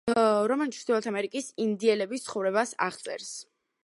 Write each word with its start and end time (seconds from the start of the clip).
რომანი 0.51 0.77
ჩრდილოეთ 0.77 1.07
ამერიკის 1.11 1.49
ინდიელების 1.67 2.25
ცხოვრებას 2.29 2.73
აღწერს. 2.87 3.31